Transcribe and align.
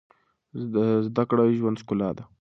زده 1.05 1.23
کړه 1.29 1.43
د 1.47 1.51
ژوند 1.59 1.77
ښکلا 1.81 2.09
ده. 2.17 2.23